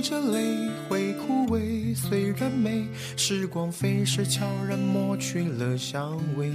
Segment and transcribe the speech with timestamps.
[0.00, 6.50] 着泪会枯萎，虽然美，时光飞逝，悄然抹去了香味。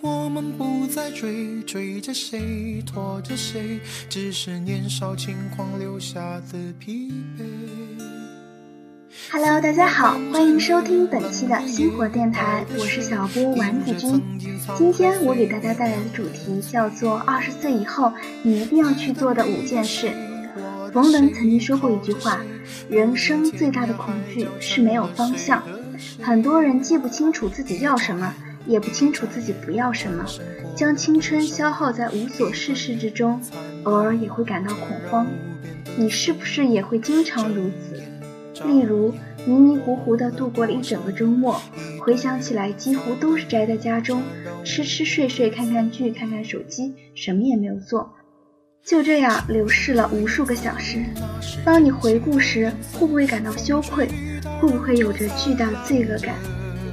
[0.00, 7.44] 我们不再追，追着谁，拖着谁，只是年少轻狂留下的疲惫。
[9.30, 14.22] Hello，大家好，欢迎收听本期的星火电台，我是小波丸子君。
[14.76, 20.12] 今天我给大家带来的主题叫做二十岁以后你一定要去做的五件事。
[20.94, 22.40] 冯仑曾经说过一句话：
[22.88, 25.60] 人生最大的恐惧是没有方向。
[26.22, 28.32] 很多人记不清楚自己要什么。
[28.66, 30.24] 也不清楚自己不要什么，
[30.74, 33.38] 将青春消耗在无所事事之中，
[33.82, 35.26] 偶尔也会感到恐慌。
[35.98, 38.02] 你是不是也会经常如此？
[38.66, 39.12] 例如
[39.44, 41.60] 迷迷糊糊地度过了一整个周末，
[42.00, 44.22] 回想起来几乎都是宅在家中，
[44.64, 48.14] 吃吃睡睡，看看剧，看看手机，什么也没有做，
[48.84, 51.02] 就这样流逝了无数个小时。
[51.64, 54.06] 当你回顾时，会不会感到羞愧？
[54.60, 56.34] 会不会有着巨大的罪恶感？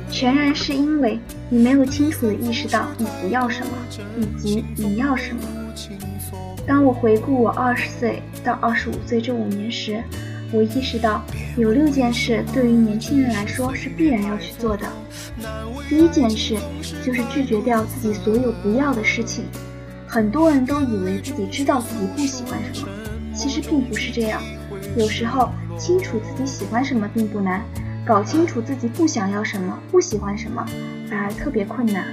[0.09, 1.19] 全然是因为
[1.49, 3.73] 你没有清楚地意识到你不要什么，
[4.17, 5.41] 以及你要什么。
[6.65, 10.01] 当我回顾我二十岁到二十五岁这五年时，
[10.53, 11.21] 我意识到
[11.57, 14.87] 有六件事对于年轻人来说是必然要去做的。
[15.89, 16.55] 第一件事
[17.05, 19.43] 就是拒绝掉自己所有不要的事情。
[20.13, 22.89] 很多人都以为自己知道自己不喜欢什么，
[23.33, 24.41] 其实并不是这样。
[24.97, 27.63] 有时候清楚自己喜欢什么并不难。
[28.05, 30.65] 搞清楚自己不想要什么，不喜欢什么，
[31.09, 32.07] 反而特别困难。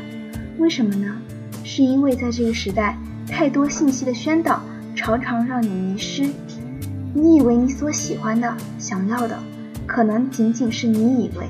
[0.59, 1.17] 为什么呢？
[1.65, 2.97] 是因为在这个时代，
[3.27, 4.63] 太多信息的宣导，
[4.95, 6.23] 常常让你迷失。
[7.13, 9.37] 你以为你所喜欢的、想要的，
[9.89, 11.47] 可能仅仅是你以为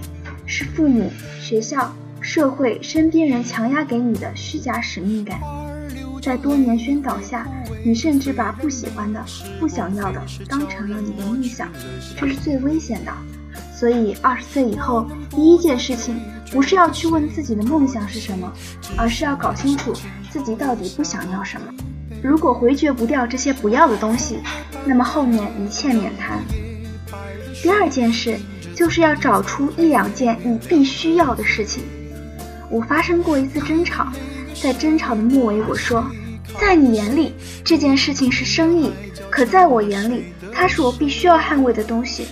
[0.46, 1.12] 是父母、
[1.42, 1.92] 学校、
[2.22, 5.38] 社会、身边人强压给你的虚假使命感。
[6.20, 7.46] 在多年宣导下，
[7.84, 9.24] 你甚至把不喜欢的、
[9.58, 11.68] 不想要的当成了你的梦想，
[12.18, 13.12] 这是最危险的。
[13.74, 16.20] 所以，二十岁以后，第一件事情
[16.50, 18.52] 不是要去问自己的梦想是什么，
[18.96, 19.92] 而是要搞清楚
[20.30, 21.72] 自己到底不想要什么。
[22.22, 24.38] 如果回绝不掉这些不要的东西，
[24.84, 26.42] 那么后面一切免谈。
[27.62, 28.36] 第二件事
[28.74, 31.84] 就是要找出一两件你必须要的事情。
[32.70, 34.08] 我发生过一次争吵，
[34.60, 36.04] 在争吵的末尾，我说，
[36.60, 37.32] 在你眼里
[37.64, 38.90] 这件事情是生意，
[39.30, 42.26] 可在我眼里，它是我必须要捍卫的东西。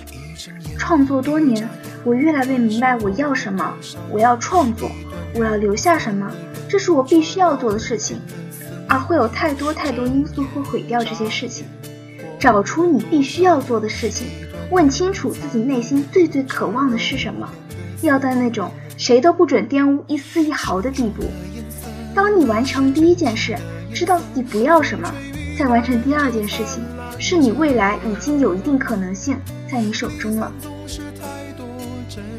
[0.77, 1.69] 创作多年，
[2.05, 3.75] 我越来越明白我要什么。
[4.11, 4.91] 我要创作，
[5.35, 6.29] 我要留下什么，
[6.69, 8.19] 这是我必须要做的事情。
[8.89, 11.65] 而会有太多太多因素会毁掉这些事情。
[12.39, 14.27] 找出你必须要做的事情，
[14.71, 17.49] 问清楚自己内心最最渴望的是什么，
[18.03, 21.25] 要在那种谁都不准玷污一丝一毫的地步。
[22.17, 23.55] 当你完成第一件事，
[23.95, 25.13] 知道自己不要什么，
[25.59, 26.83] 再完成第二件事情，
[27.19, 29.37] 是你未来已经有一定可能性
[29.71, 30.51] 在你手中了。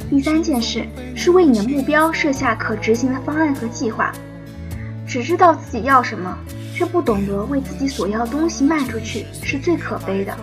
[0.10, 0.84] 第三件事
[1.16, 4.12] 是为你的目标设下可执行的方案和计划。
[5.06, 6.36] 只知道自己要什么，
[6.74, 10.36] 却不懂得为自己所要的东西卖出去，是最可悲的。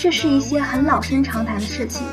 [0.00, 2.04] 这是一些很老生常谈的事情。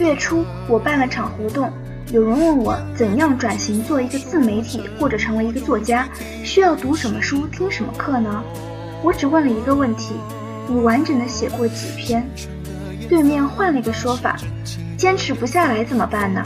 [0.00, 1.72] 月初我办了场活动，
[2.14, 6.08] 有人问我怎样转型做一个自媒体或者成为一个作家，
[6.44, 8.40] 需要读什么书、听什么课呢？
[9.02, 10.14] 我只问了一个问题：
[10.68, 12.24] 你完整的写过几篇？
[13.08, 14.36] 对面换了一个说法。
[14.96, 16.40] 坚持不下来怎么办呢？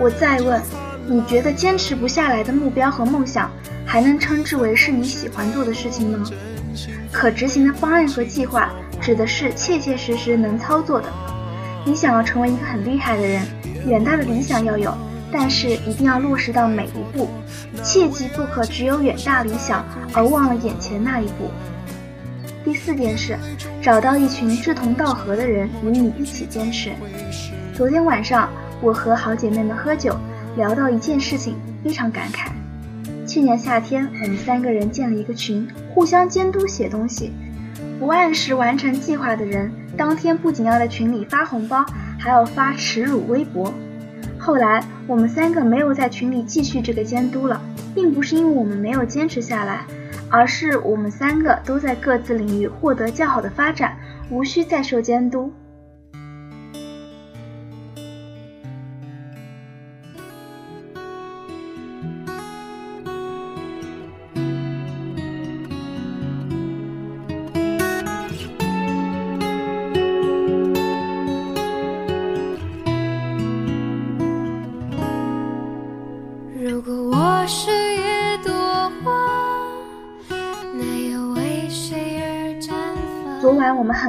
[0.00, 0.58] 我再问，
[1.06, 3.50] 你觉得坚持不下来的目标和梦想，
[3.84, 6.26] 还能称之为是你喜欢做的事情吗？
[7.12, 8.70] 可执行的方案和计划，
[9.02, 11.12] 指的是切切实实能操作的。
[11.84, 13.46] 你想要成为一个很厉害的人，
[13.86, 14.96] 远大的理想要有，
[15.30, 17.28] 但是一定要落实到每一步，
[17.82, 21.50] 切记不可只有远大理想而忘了眼前那一步。
[22.64, 23.38] 第四件事，
[23.80, 26.90] 找到一群志同道合的人与你一起坚持。
[27.72, 28.50] 昨天晚上，
[28.82, 30.14] 我和好姐妹们喝酒，
[30.56, 32.48] 聊到一件事情，非常感慨。
[33.26, 37.32] 去年夏天，我们三个人建了一个群，互相监督写东西。
[37.98, 41.84] 不按时完成计划的人，当天不仅要在群里发红包，
[42.20, 43.74] 还要发耻辱微博。
[44.38, 47.60] 后来，我们三个没有在群里继续这个监督了，
[47.96, 49.80] 并不是因为我们没有坚持下来，
[50.30, 53.96] 而是我们三个都在各自领域获得较好的发展，
[54.30, 55.52] 无需再受监督。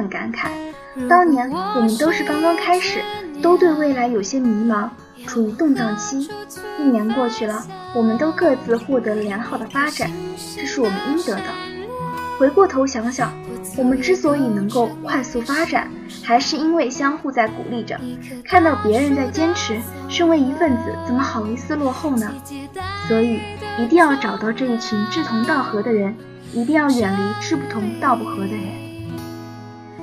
[0.00, 0.48] 很感慨，
[1.08, 3.02] 当年我们都是刚刚开始，
[3.42, 4.88] 都对未来有些迷茫，
[5.26, 6.30] 处于动荡期。
[6.78, 7.62] 一年过去了，
[7.94, 10.10] 我们都各自获得了良好的发展，
[10.56, 11.42] 这是我们应得的。
[12.38, 13.30] 回过头想想，
[13.76, 15.90] 我们之所以能够快速发展，
[16.24, 18.00] 还是因为相互在鼓励着。
[18.42, 19.76] 看到别人在坚持，
[20.08, 22.32] 身为一份子，怎么好意思落后呢？
[23.06, 23.38] 所以，
[23.78, 26.16] 一定要找到这一群志同道合的人。
[26.52, 28.89] 一定要远离志不同道不合的人。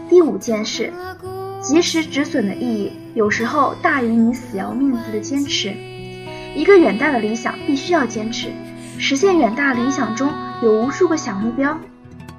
[0.10, 0.94] 第五件事，
[1.62, 5.76] 及时止损的意义有时候大于你死要面子的坚持。
[6.56, 8.50] 一个远大的理想必须要坚持。
[9.00, 10.32] 实现远大理想中
[10.64, 11.78] 有无数个小目标，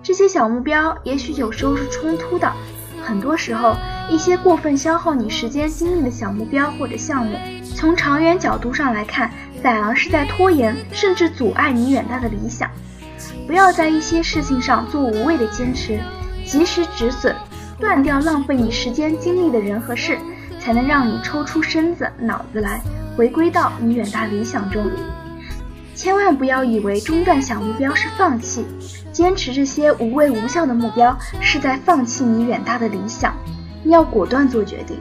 [0.02, 2.52] 这些小目标也许有时候是冲突的。
[3.00, 3.76] 很多时候，
[4.10, 7.38] 一些过分消耗你时间精力的小目标或者项目，
[7.76, 9.30] 从长远角度上来看，
[9.62, 12.68] 反而是在拖延甚至阻碍你远大的理想。
[13.46, 16.00] 不要在一些事情上做无谓的坚持，
[16.44, 17.34] 及时止损，
[17.80, 20.18] 断掉浪费你时间精力的人和事，
[20.58, 22.80] 才能让你抽出身子脑子来，
[23.16, 24.84] 回归到你远大理想中。
[25.94, 28.66] 千万不要以为中断小目标是放弃，
[29.12, 33.34] 坚持这些无谓无效的目标是在放弃你远大的理想。
[33.84, 34.96] 你要果断做决定。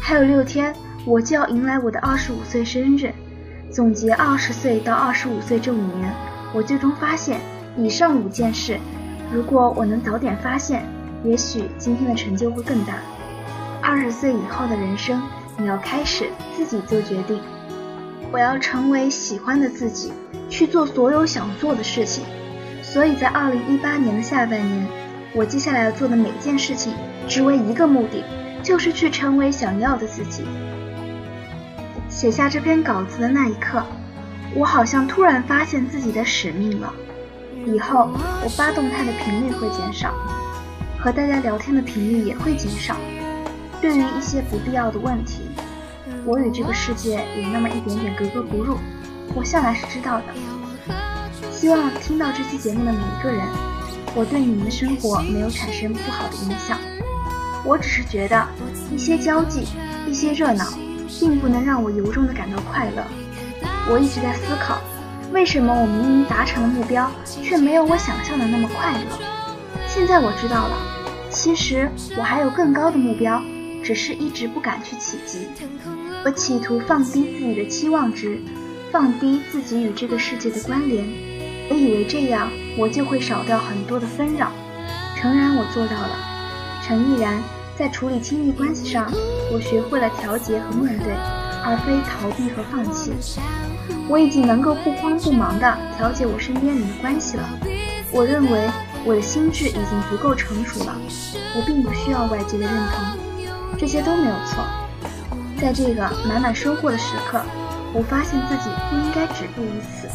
[0.00, 0.74] 还有六天，
[1.06, 3.10] 我就要迎来我的二十五岁生日。
[3.70, 6.12] 总结二十岁到二十五岁这五年，
[6.52, 7.40] 我最终发现。
[7.74, 8.78] 以上五件事，
[9.32, 10.84] 如果我能早点发现，
[11.24, 12.94] 也许今天的成就会更大。
[13.80, 15.22] 二十岁以后的人生，
[15.56, 17.40] 你要开始自己做决定。
[18.32, 20.12] 我要成为喜欢的自己，
[20.48, 22.24] 去做所有想做的事情。
[22.82, 24.86] 所以在二零一八年的下半年，
[25.34, 26.94] 我接下来要做的每件事情，
[27.28, 28.24] 只为一个目的，
[28.62, 30.44] 就是去成为想要的自己。
[32.08, 33.82] 写下这篇稿子的那一刻，
[34.54, 36.92] 我好像突然发现自己的使命了。
[37.66, 38.10] 以后
[38.42, 40.12] 我发动态的频率会减少，
[41.02, 42.94] 和大家聊天的频率也会减少。
[43.80, 45.50] 对于一些不必要的问题，
[46.24, 48.78] 我与这个世界有那么一点点格格不入，
[49.34, 50.24] 我向来是知道的。
[51.50, 53.44] 希望听到这期节目的每一个人，
[54.14, 56.78] 我对你们的生活没有产生不好的影响。
[57.64, 58.46] 我只是觉得
[58.92, 59.66] 一些交际，
[60.06, 60.64] 一些热闹，
[61.18, 63.02] 并不能让我由衷的感到快乐。
[63.90, 64.78] 我一直在思考。
[65.32, 69.41] 为什么我明明达成了目标，却没有我想象的那么快乐？
[69.94, 70.76] 现在我知道了，
[71.28, 71.86] 其实
[72.16, 73.42] 我还有更高的目标，
[73.84, 75.46] 只是一直不敢去企及。
[76.24, 78.40] 我企图放低自己的期望值，
[78.90, 81.06] 放低自己与这个世界的关联。
[81.68, 84.50] 我以为这样我就会少掉很多的纷扰。
[85.14, 86.16] 诚然，我做到了。
[86.82, 87.42] 诚毅然，
[87.76, 89.12] 在处理亲密关系上，
[89.52, 91.12] 我学会了调节和面对，
[91.62, 93.12] 而非逃避和放弃。
[94.08, 97.46] 我已经能够不慌不忙地调节我身边人的关系了。
[98.10, 98.70] 我认为
[99.04, 100.96] 我的心智已经足够成熟了，
[101.56, 103.18] 我并不需要外界的认同，
[103.78, 104.64] 这些都没有错。
[105.60, 107.40] 在这个满满收获的时刻，
[107.92, 110.08] 我发现自己不应该止步于此。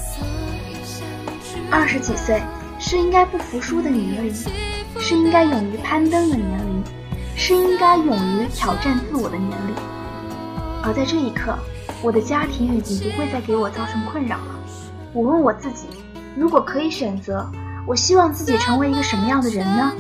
[1.70, 2.42] 二十几岁
[2.80, 4.34] 是应该不服输的年龄，
[5.00, 6.84] 是应该勇于攀登的年龄，
[7.36, 9.76] 是应该勇于挑战自我的年龄。
[10.84, 11.58] 而在这一刻。
[12.04, 14.60] 我的家庭已经不会再给我造成困扰了。
[15.14, 15.88] 我问我自己，
[16.36, 17.44] 如果可以选择，
[17.88, 19.94] 我希望自己成为一个什么样的人呢？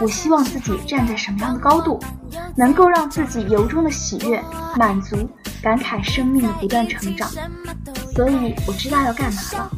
[0.00, 2.00] 我希望自己站在什么样的高度，
[2.56, 4.42] 能够让自己由衷的喜悦、
[4.76, 5.28] 满足、
[5.62, 7.28] 感慨生命的不断成长。
[8.14, 9.70] 所以我知道要干嘛了。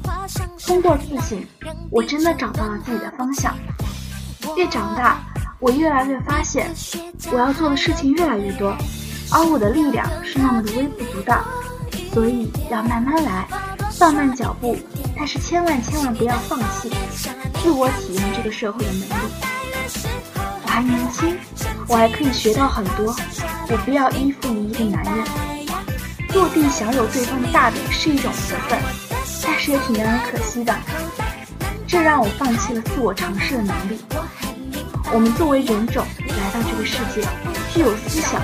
[0.64, 1.44] 通过自省，
[1.90, 3.54] 我真的找到了自己的方向。
[4.56, 5.20] 越长大，
[5.58, 6.70] 我越来越发现，
[7.32, 8.76] 我要做的事情越来越多，
[9.32, 11.40] 而我的力量是那么的微不足道。
[12.12, 13.46] 所以要慢慢来，
[13.90, 14.76] 放慢脚步，
[15.16, 16.90] 但是千万千万不要放弃
[17.60, 19.51] 自我体验这个社会的能力。
[20.72, 21.36] 还年轻，
[21.86, 23.14] 我还可以学到很多。
[23.68, 25.22] 我不要依附于一个男人，
[26.32, 28.78] 落地享有对方的大饼是一种福分，
[29.44, 30.74] 但是也挺让人可惜的。
[31.86, 33.98] 这让我放弃了自我尝试的能力。
[35.12, 37.20] 我们作为人种来到这个世界，
[37.74, 38.40] 具有思想。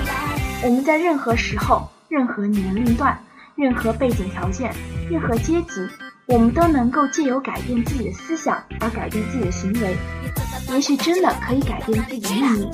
[0.61, 3.19] 我们在任何时候、任何年龄段，
[3.55, 4.71] 任何背景条件、
[5.09, 5.89] 任何阶级，
[6.27, 9.97] 我们都能够借由改变自己的思想而改变自己的行为。
[10.71, 12.71] 也许真的可以改变自己的命运。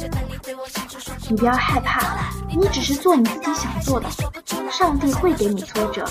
[1.27, 4.07] 你不要害怕，你只是做你自己想做的。
[4.71, 6.05] 上帝会给你挫折，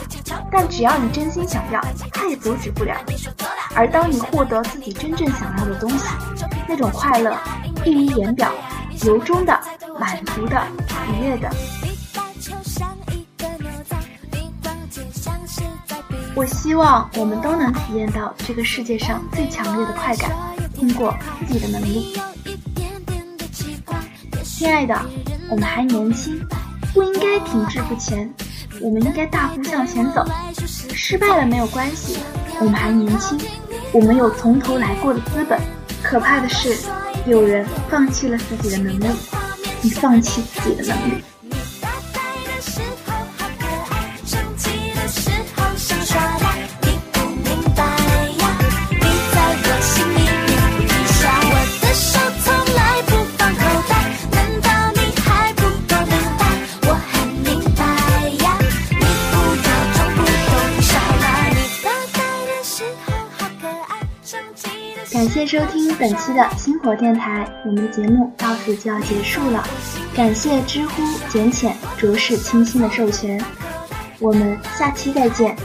[0.50, 1.80] 但只要你真心想要，
[2.12, 2.96] 他也阻止不了。
[3.74, 6.06] 而当你获得自己真正想要的东西，
[6.66, 7.36] 那种快乐
[7.84, 8.50] 溢于言表，
[9.04, 9.58] 由衷的、
[9.98, 10.60] 满足的、
[11.08, 11.50] 愉悦的。
[16.34, 20.30] 我希望我们都能体验到这个世界上最强烈的快感，
[20.75, 21.14] 通过
[21.47, 22.14] 自己的能力。
[24.43, 24.95] 亲爱的，
[25.50, 26.40] 我们还年轻，
[26.93, 28.33] 不应该停滞不前，
[28.81, 30.25] 我们应该大步向前走。
[30.66, 32.19] 失败了没有关系，
[32.61, 33.38] 我们还年轻，
[33.93, 35.61] 我们有从头来过的资本。
[36.02, 36.76] 可怕的是，
[37.26, 39.07] 有人放弃了自己的能力，
[39.83, 41.25] 你放弃自己的能力。
[65.14, 69.64] 感谢收听本期的星火电台，我们的节目到此就要结束了。
[70.12, 73.40] 感谢知乎简浅、着实清新的授权，
[74.18, 75.56] 我们下期再见。